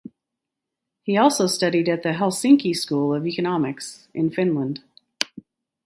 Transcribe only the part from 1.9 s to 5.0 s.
the Helsinki School of Economics in Finland.